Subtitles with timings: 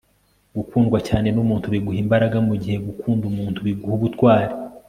[0.55, 4.53] gukundwa cyane n'umuntu biguha imbaraga, mugihe gukunda umuntu biguha ubutwari